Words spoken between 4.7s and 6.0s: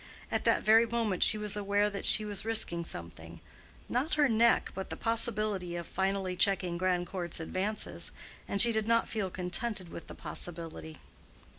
but the possibility of